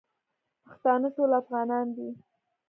پښتانه 0.65 1.07
ټول 1.15 1.31
افغانان 1.41 1.85
دی. 1.95 2.09